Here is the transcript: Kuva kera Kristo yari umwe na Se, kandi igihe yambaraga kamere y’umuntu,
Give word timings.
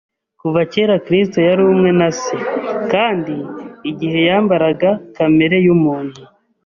Kuva 0.41 0.61
kera 0.73 0.95
Kristo 1.05 1.37
yari 1.47 1.61
umwe 1.71 1.89
na 1.99 2.09
Se, 2.21 2.37
kandi 2.91 3.35
igihe 3.91 4.19
yambaraga 4.29 4.89
kamere 5.15 5.57
y’umuntu, 5.65 6.19